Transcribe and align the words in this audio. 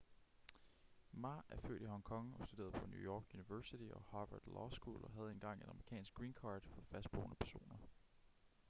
ma 1.11 1.41
er 1.49 1.57
født 1.59 1.81
i 1.81 1.85
hong 1.85 2.03
kong 2.03 2.35
og 2.39 2.47
studerede 2.47 2.71
på 2.71 2.87
new 2.87 2.99
york 2.99 3.23
university 3.33 3.89
og 3.93 4.01
harvard 4.11 4.41
law 4.45 4.69
school 4.69 5.03
og 5.03 5.11
havde 5.11 5.31
engang 5.31 5.61
et 5.61 5.69
amerikansk 5.69 6.13
green 6.13 6.33
card 6.33 6.61
for 6.67 6.81
fastboende 6.81 7.35
personer 7.35 7.77